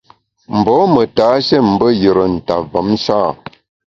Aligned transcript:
Mbô 0.57 0.75
me 0.93 1.03
tashé 1.15 1.57
mbe 1.71 1.87
yùre 2.01 2.25
nta 2.35 2.55
mvom 2.63 2.87
sha? 3.03 3.19